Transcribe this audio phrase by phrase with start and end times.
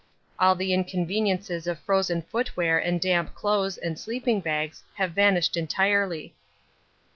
[0.39, 6.33] All the inconveniences of frozen footwear and damp clothes and sleeping bags have vanished entirely.